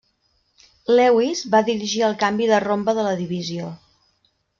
Lewis 0.99 1.43
va 1.55 1.61
dirigir 1.67 2.01
el 2.07 2.15
canvi 2.23 2.47
de 2.53 2.61
rombe 2.65 2.97
de 3.01 3.05
la 3.09 3.13
divisió. 3.21 3.69